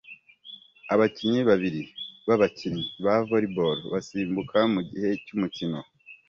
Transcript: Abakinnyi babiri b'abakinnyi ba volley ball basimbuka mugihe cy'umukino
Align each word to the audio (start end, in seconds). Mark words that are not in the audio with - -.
Abakinnyi 0.93 1.41
babiri 1.49 1.81
b'abakinnyi 2.27 2.83
ba 3.03 3.13
volley 3.27 3.51
ball 3.55 3.77
basimbuka 3.93 4.57
mugihe 4.73 5.09
cy'umukino 5.23 5.79